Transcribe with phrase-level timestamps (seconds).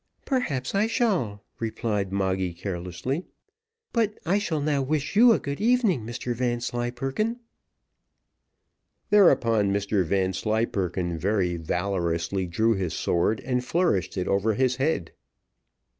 [0.25, 3.27] "Perhaps I shall," replied Moggy, carelessly.
[3.93, 7.39] "But I shall now wish you a good evening, Mr Vanslyperken."
[9.11, 15.11] Thereupon Mr Vanslyperken very valorously drew his sword, and flourished it over his head.